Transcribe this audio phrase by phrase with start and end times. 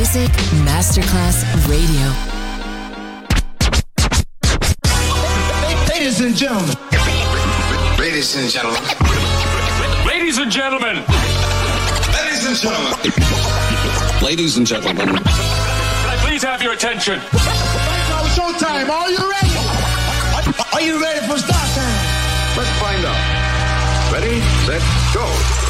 [0.00, 0.32] Music
[0.64, 2.08] Masterclass Radio.
[5.92, 6.74] Ladies and gentlemen.
[7.98, 8.82] Ladies and gentlemen.
[10.06, 11.04] Ladies and gentlemen.
[12.16, 14.22] Ladies and gentlemen.
[14.22, 15.06] Ladies and gentlemen.
[15.06, 17.18] Can I please have your attention?
[17.18, 18.88] Now it's showtime.
[18.88, 19.52] Are you ready?
[20.72, 22.56] Are you ready for start time?
[22.56, 24.12] Let's find out.
[24.14, 24.80] Ready, set,
[25.12, 25.69] go.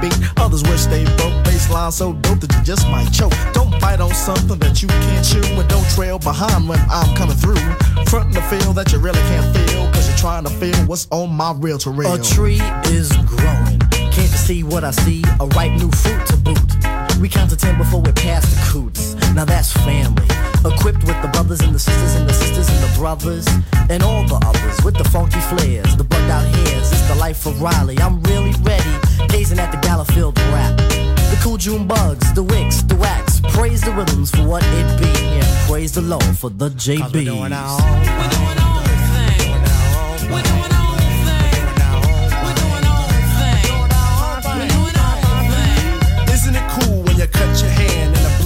[0.00, 0.14] beat.
[0.38, 3.34] Others wish they broke baseline so dope that you just might choke.
[3.52, 7.36] Don't bite on something that you can't chew, and don't trail behind when I'm coming
[7.36, 7.58] through.
[8.06, 11.34] Frontin' the feel that you really can't feel, cause you're trying to feel what's on
[11.34, 12.14] my real to real.
[12.14, 13.78] A tree is growing,
[14.12, 16.60] can't see what I see, a ripe new fruit to boot.
[17.20, 19.01] We count to ten before we pass the coots.
[19.34, 20.26] Now that's family.
[20.64, 23.46] Equipped with the brothers and the sisters and the sisters and the brothers
[23.88, 26.92] and all the others with the funky flares, the bugged out hairs.
[26.92, 27.98] It's the life of Riley.
[27.98, 28.94] I'm really ready,
[29.28, 30.76] gazing at the Gallowfield rap.
[31.32, 33.40] The cool June bugs, the wicks, the wax.
[33.54, 37.12] Praise the rhythms for what it be, Yeah, praise the Lord for the JB.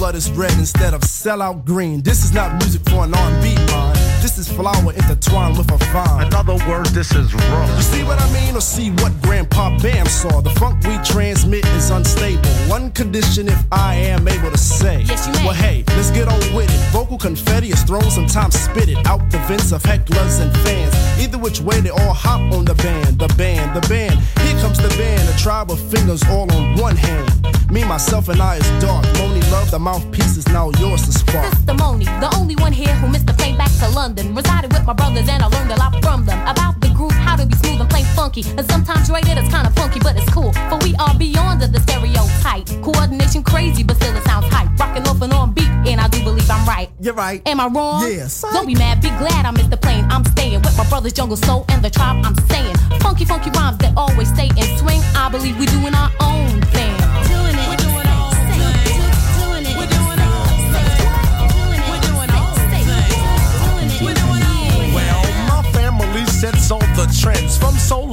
[0.07, 2.01] blood is red instead of sellout green.
[2.01, 3.96] This is not music for an R&B mind.
[4.27, 6.27] This is flower intertwined with a vine.
[6.27, 7.75] In other words, this is raw.
[7.77, 10.41] You see what I mean, or see what Grandpa Bam saw?
[10.41, 12.49] The funk we transmit is unstable.
[12.67, 15.05] One condition if I am able to say.
[15.07, 15.45] Yes, you may.
[15.45, 16.91] Well, hey, let's get on with it.
[16.91, 20.93] Vocal confetti is thrown, sometimes spit it out the vents of hecklers and fans.
[21.23, 24.19] Either which way, they all hop on the band, the band, the band.
[24.43, 27.31] Here comes the band, a tribe of fingers all on one hand.
[27.71, 29.05] Me, myself, and I is dark.
[29.19, 31.53] Monie Love, the mouthpiece is now yours to spark.
[31.53, 34.16] Sister Monie, the only one here who missed the plane back to London.
[34.17, 37.35] Resided with my brothers and I learned a lot from them about the groove, how
[37.35, 38.43] to be smooth and plain funky.
[38.57, 40.53] And sometimes rated it's kinda funky, but it's cool.
[40.69, 42.65] For we are beyond the stereotype.
[42.81, 44.69] Coordination crazy, but still it sounds hype.
[44.79, 46.89] Rocking off and on beat, and I do believe I'm right.
[46.99, 47.41] You're right.
[47.47, 48.01] Am I wrong?
[48.09, 48.41] Yes.
[48.41, 50.05] Don't be mad, be glad I missed the plane.
[50.09, 52.75] I'm staying with my brothers, Jungle Soul, and the tribe I'm saying.
[53.01, 55.01] Funky, funky rhymes that always stay in swing.
[55.15, 56.95] I believe we doing our own thing.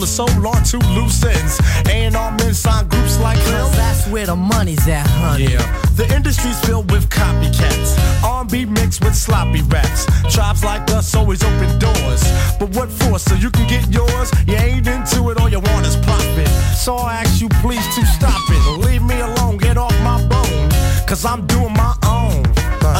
[0.05, 1.59] From soul to to loose ends.
[1.89, 3.73] A&R men sign groups like him.
[3.73, 5.45] that's where the money's at, honey.
[5.45, 5.65] Yeah,
[5.97, 7.97] the industry's filled with copycats.
[8.23, 10.05] R&B mixed with sloppy raps.
[10.31, 12.23] Tribes like us always open doors.
[12.61, 13.19] But what for?
[13.19, 14.31] So you can get yours?
[14.47, 16.49] You ain't into it, all you want is profit.
[16.77, 18.87] So I ask you please to stop it.
[18.87, 20.69] Leave me alone, get off my bone.
[21.07, 22.04] Cause I'm doing my own.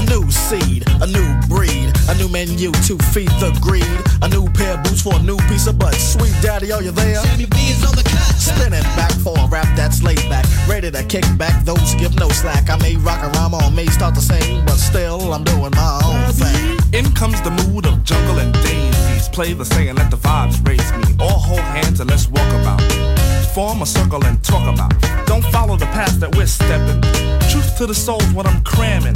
[0.05, 3.89] A new seed, a new breed, a new menu to feed the greed.
[4.21, 5.95] A new pair of boots for a new piece of butt.
[5.95, 7.17] Sweet daddy, are you there?
[7.25, 8.37] Sammy B is on the cut.
[8.37, 10.45] Spinning back for a rap that's laid back.
[10.69, 12.69] Ready to kick back, those give no slack.
[12.69, 16.01] I may rock a rhyme or may start to sing, but still I'm doing my
[16.05, 16.77] own thing.
[16.93, 19.31] In comes the mood of jungle and daisies.
[19.31, 21.17] Play the saying, let the vibes raise me.
[21.19, 23.24] All hold hands and let's walk about.
[23.55, 24.91] Form a circle and talk about.
[25.27, 27.01] Don't follow the path that we're stepping.
[27.49, 29.15] Truth to the soul's what I'm cramming.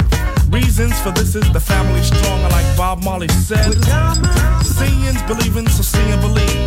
[0.49, 3.75] Reasons for this is the family strong, and like Bob Marley said.
[4.63, 6.57] Seeing's believing, so see and believe.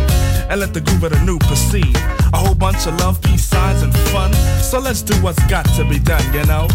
[0.51, 1.95] And let the groove of the new proceed.
[2.31, 4.31] A whole bunch of love, peace signs, and fun.
[4.61, 6.67] So let's do what's got to be done, you know?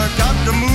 [0.00, 0.16] Together.
[0.16, 0.69] Got to move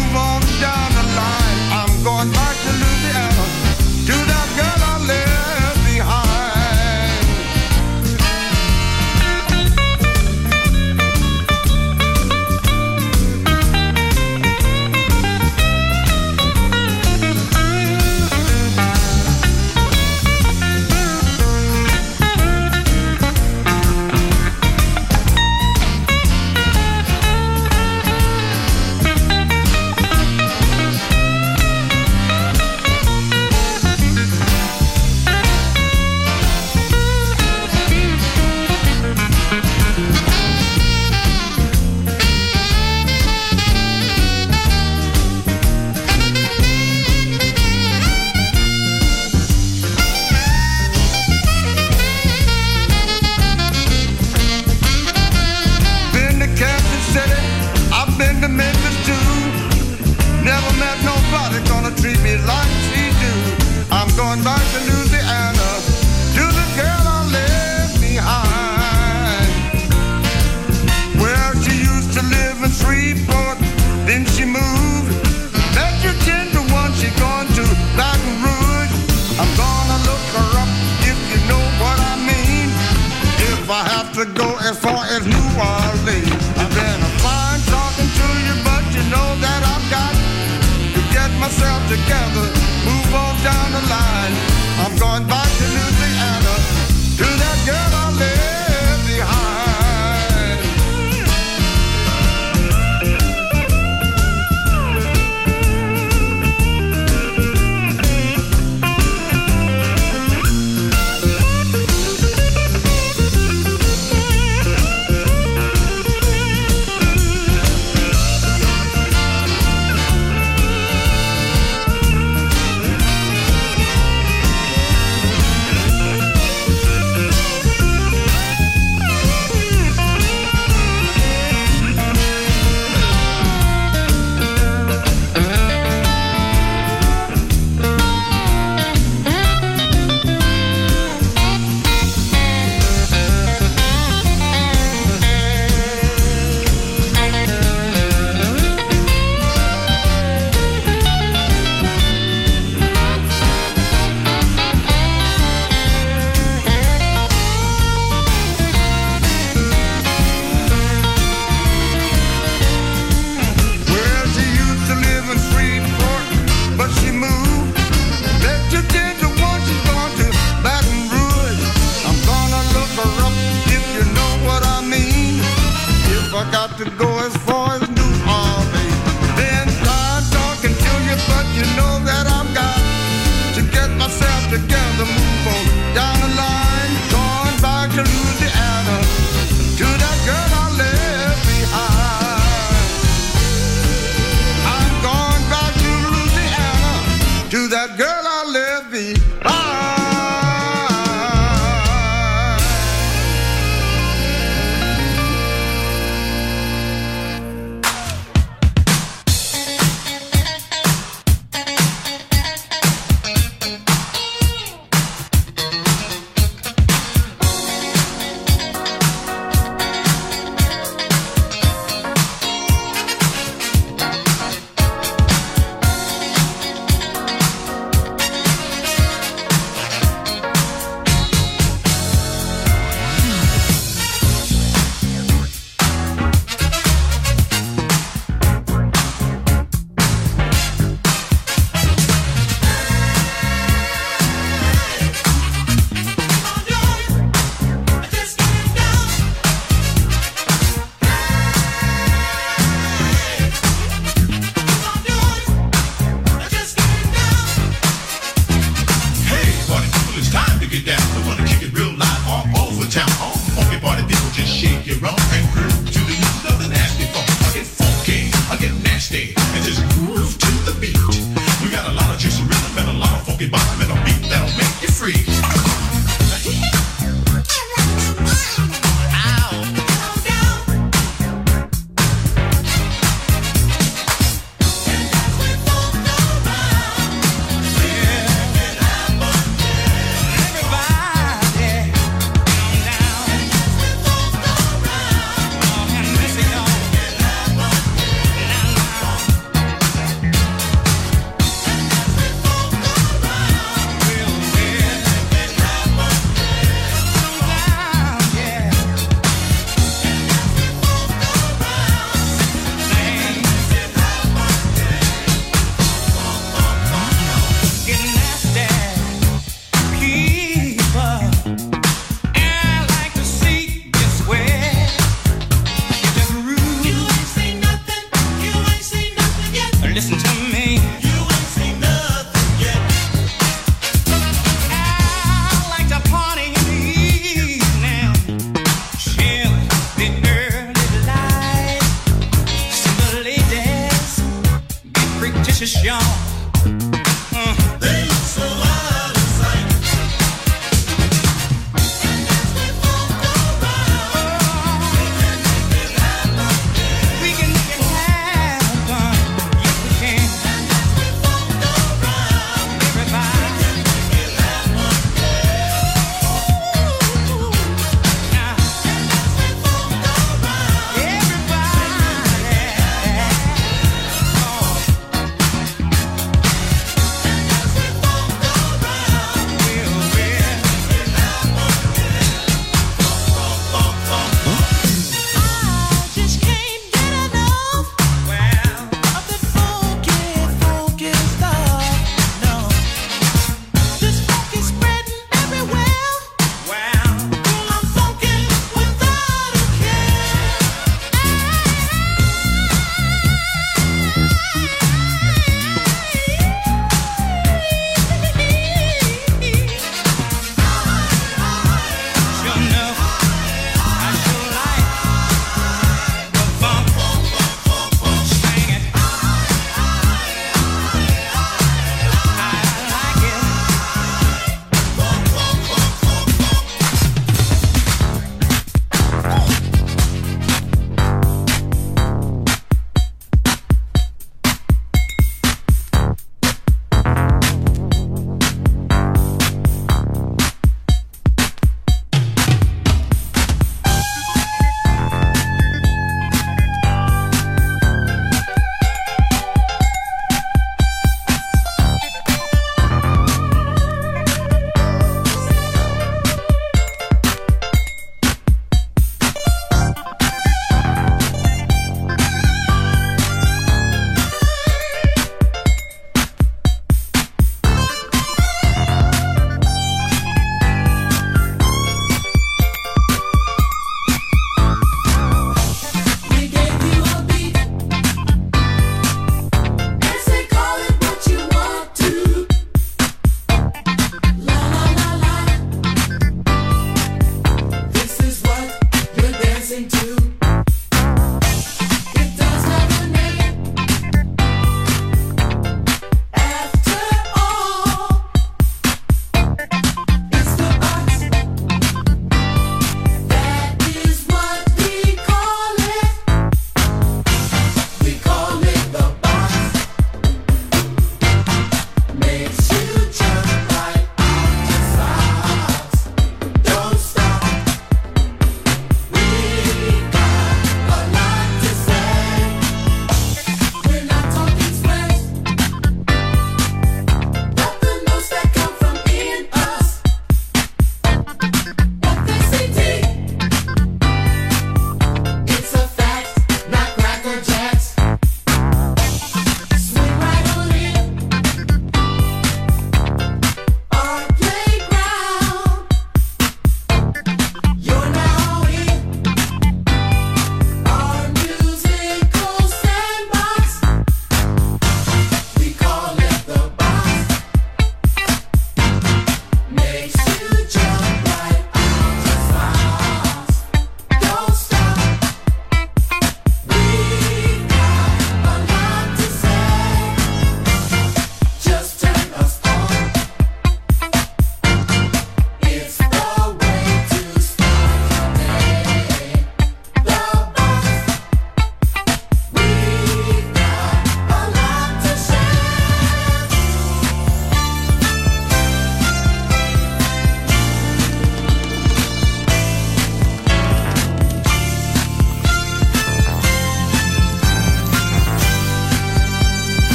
[329.95, 330.84] listen to me.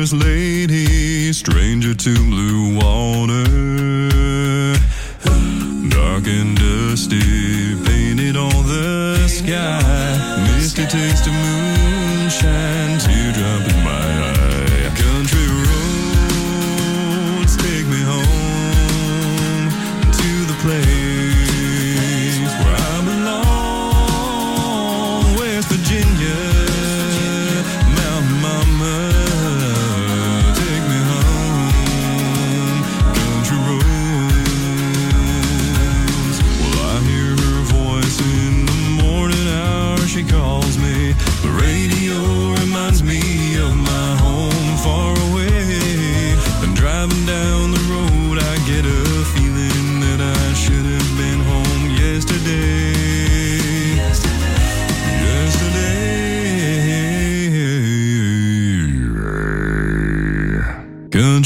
[0.00, 3.44] first lady, stranger to blue water.
[5.90, 7.20] Dark and dusty,
[7.84, 10.56] painted on the sky.
[10.56, 12.89] Misty taste of moonshine.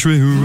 [0.04, 0.43] Country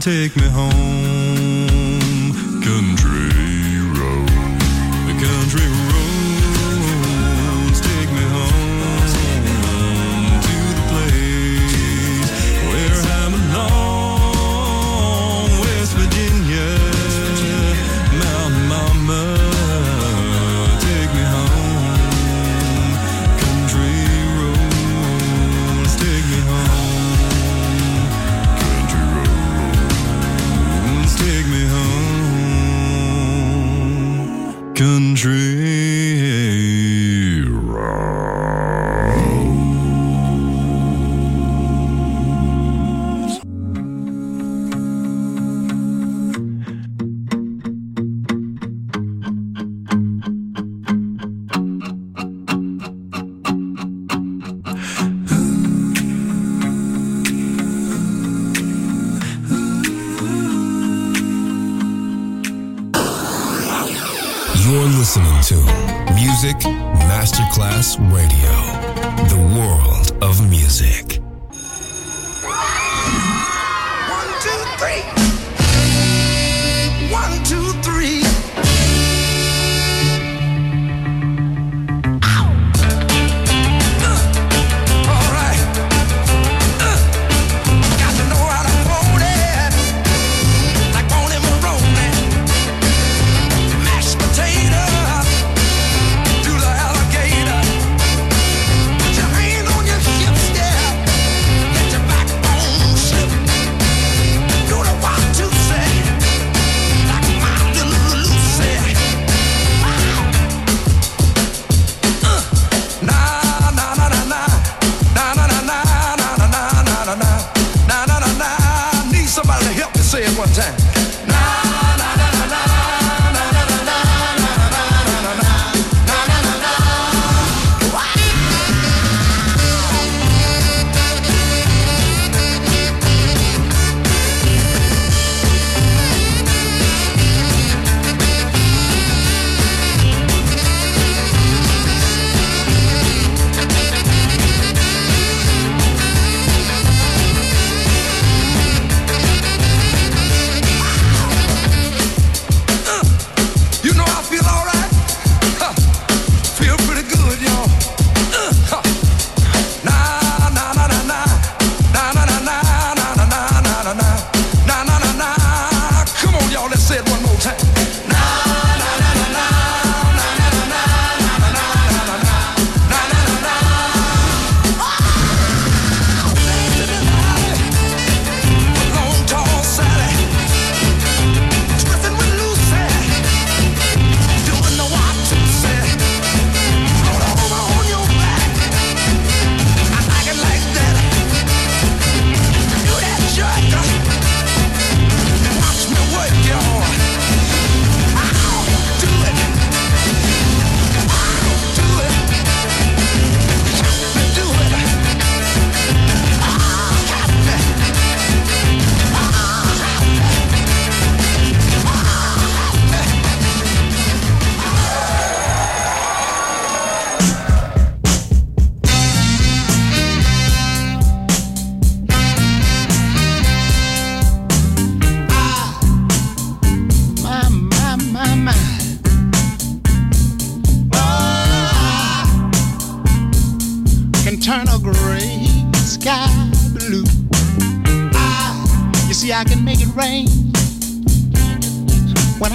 [0.00, 1.27] take me home.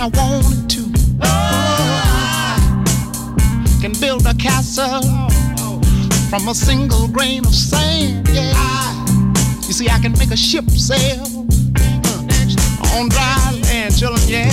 [0.03, 0.81] I wanted to.
[1.21, 1.27] Oh,
[3.23, 5.29] I can build a castle
[6.29, 8.27] from a single grain of sand.
[8.27, 9.31] Yeah, I,
[9.65, 14.19] you see, I can make a ship sail uh, on dry land, children.
[14.27, 14.51] Yeah,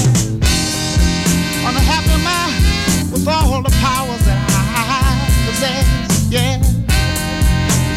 [1.66, 5.18] on a happy mind with all the powers that I
[5.50, 6.30] possess.
[6.30, 6.62] Yeah,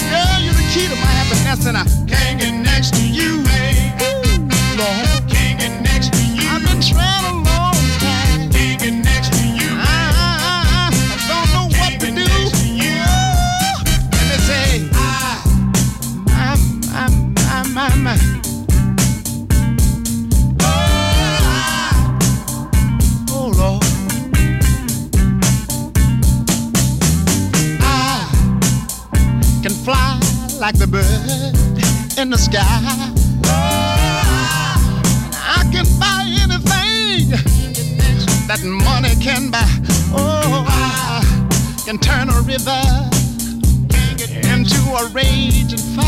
[0.10, 2.03] girl, you're the key to my happiness, and I.
[42.58, 43.12] be back
[44.45, 46.03] into a raging fire.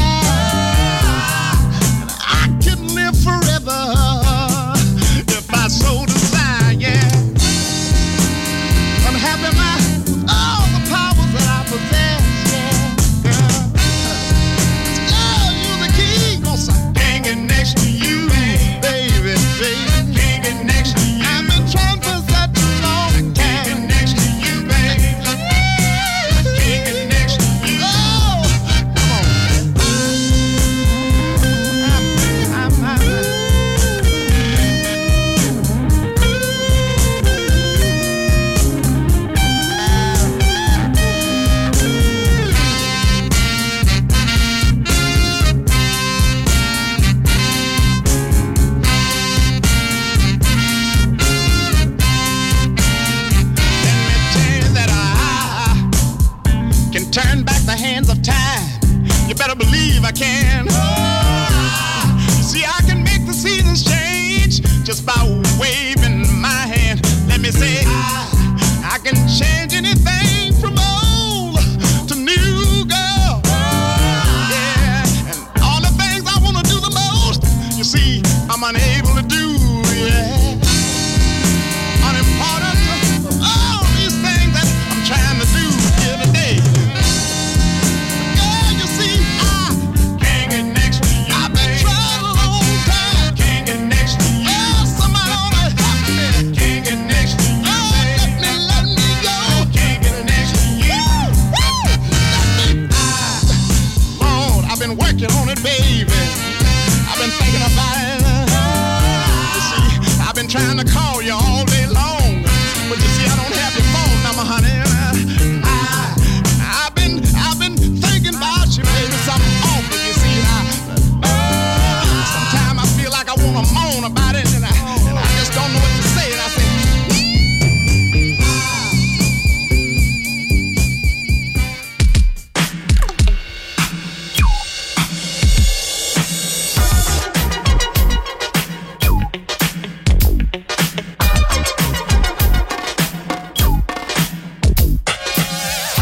[123.96, 124.70] Wanna about it, and I,
[125.08, 126.32] and I just don't know what to say.
[126.32, 126.64] And I say,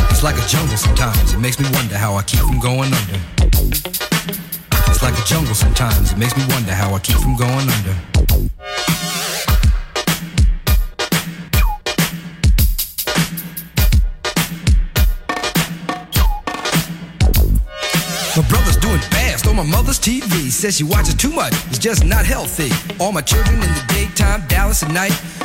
[0.10, 1.34] It's like a jungle sometimes.
[1.34, 3.20] It makes me wonder how I keep from going under.
[4.89, 6.12] It's like a jungle sometimes.
[6.14, 6.53] It makes me wonder
[6.84, 7.96] how I keep from going under.
[18.36, 20.50] My brother's doing fast on my mother's TV.
[20.50, 22.70] Says she watches too much, it's just not healthy.
[23.00, 25.14] All my children in the daytime, Dallas at night.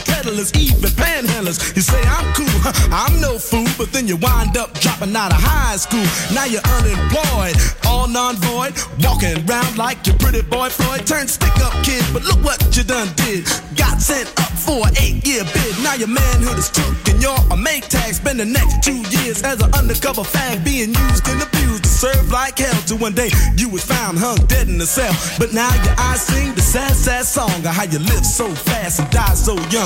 [0.00, 1.74] peddlers, even panhandlers.
[1.76, 2.48] You say I'm cool,
[2.92, 6.04] I'm no fool, but then you wind up dropping out of high school.
[6.34, 11.06] Now you're unemployed, all non-void, walking around like your pretty boy Floyd.
[11.06, 13.46] Turned stick-up kid, but look what you done did.
[13.76, 15.74] Got sent up for an eight-year bid.
[15.82, 18.14] Now your manhood is took and you're a Maytag.
[18.14, 22.30] Spend the next two years as an undercover fag, being used and abused to serve
[22.30, 22.80] like hell.
[22.86, 25.14] Till one day you was found hung dead in a cell.
[25.38, 29.00] But now your eyes sing the sad, sad song of how you live so fast
[29.00, 29.85] and die so young.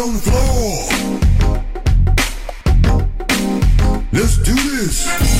[0.00, 0.88] on the floor.
[4.12, 5.39] Let's do this.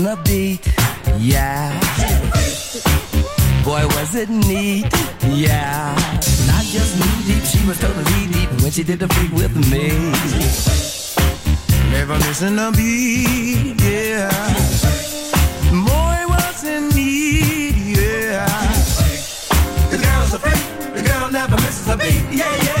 [0.00, 0.66] Missing a beat.
[1.18, 1.80] Yeah.
[3.64, 4.86] Boy, was it neat.
[5.28, 5.94] Yeah.
[6.46, 9.88] Not just knee deep, she was totally deep when she did the freak with me.
[11.90, 13.80] Never missing a beat.
[13.80, 14.30] Yeah.
[15.70, 17.74] Boy, was it neat.
[17.96, 18.46] Yeah.
[19.90, 20.94] The girl's a freak.
[20.94, 22.24] The girl never misses a beat.
[22.30, 22.80] Yeah, yeah.